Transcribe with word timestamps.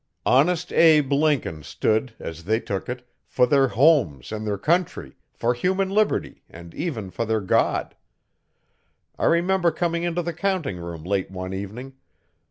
'Honest 0.25 0.73
Abe' 0.73 1.13
Lincoln 1.13 1.61
stood, 1.61 2.15
as 2.17 2.45
they 2.45 2.59
took 2.59 2.89
it, 2.89 3.07
for 3.27 3.45
their 3.45 3.67
homes 3.67 4.31
and 4.31 4.47
their 4.47 4.57
country, 4.57 5.15
for 5.31 5.53
human 5.53 5.91
liberty 5.91 6.41
and 6.49 6.73
even 6.73 7.11
for 7.11 7.23
their 7.23 7.39
God. 7.39 7.95
I 9.19 9.25
remember 9.25 9.69
coming 9.69 10.01
into 10.01 10.23
the 10.23 10.33
counting 10.33 10.79
room 10.79 11.03
late 11.03 11.29
one 11.29 11.53
evening. 11.53 11.93